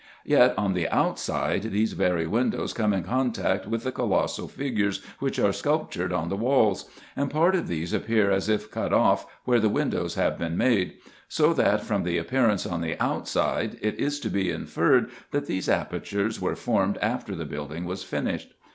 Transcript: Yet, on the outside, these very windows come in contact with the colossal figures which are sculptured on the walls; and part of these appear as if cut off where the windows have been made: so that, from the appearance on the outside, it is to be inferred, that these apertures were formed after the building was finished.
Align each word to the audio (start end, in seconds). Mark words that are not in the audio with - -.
Yet, 0.25 0.55
on 0.57 0.73
the 0.73 0.89
outside, 0.89 1.61
these 1.61 1.93
very 1.93 2.25
windows 2.25 2.73
come 2.73 2.91
in 2.91 3.03
contact 3.03 3.67
with 3.67 3.83
the 3.83 3.91
colossal 3.91 4.47
figures 4.47 5.03
which 5.19 5.37
are 5.37 5.53
sculptured 5.53 6.11
on 6.11 6.27
the 6.29 6.35
walls; 6.35 6.89
and 7.15 7.29
part 7.29 7.53
of 7.53 7.67
these 7.67 7.93
appear 7.93 8.31
as 8.31 8.49
if 8.49 8.71
cut 8.71 8.93
off 8.93 9.27
where 9.45 9.59
the 9.59 9.69
windows 9.69 10.15
have 10.15 10.39
been 10.39 10.57
made: 10.57 10.95
so 11.29 11.53
that, 11.53 11.81
from 11.83 12.01
the 12.01 12.17
appearance 12.17 12.65
on 12.65 12.81
the 12.81 12.99
outside, 12.99 13.77
it 13.79 13.93
is 13.99 14.19
to 14.21 14.29
be 14.29 14.49
inferred, 14.49 15.11
that 15.29 15.45
these 15.45 15.69
apertures 15.69 16.41
were 16.41 16.55
formed 16.55 16.97
after 16.99 17.35
the 17.35 17.45
building 17.45 17.85
was 17.85 18.03
finished. 18.03 18.55